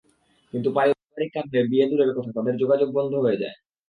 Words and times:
কিন্তু 0.53 0.69
পারিবারিক 0.75 1.29
কারণে 1.33 1.59
বিয়ে 1.69 1.85
দূরের 1.89 2.11
কথা, 2.15 2.31
তাদের 2.37 2.55
যোগাযোগ 2.61 2.89
বন্ধ 2.97 3.13
হয়ে 3.15 3.41
যায়। 3.41 3.55